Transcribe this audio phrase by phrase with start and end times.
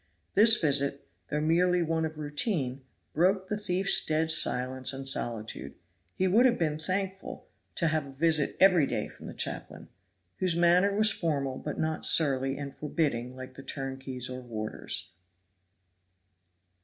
[0.33, 2.81] This visit, though merely one of routine,
[3.13, 5.79] broke the thief's dead silence and solitude, and
[6.15, 9.89] he would have been thankful to have a visit every day from the chaplain,
[10.39, 15.11] whose manner was formal, but not surly and forbidding like the turnkeys or warders.